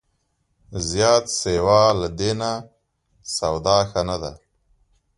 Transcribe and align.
زیات 0.89 1.25
سیوا 1.41 1.81
له 2.01 2.07
دې 2.19 2.31
نه، 2.41 2.51
سودا 3.35 3.77
ښه 3.89 4.01
نه 4.09 4.17
ده 4.21 4.31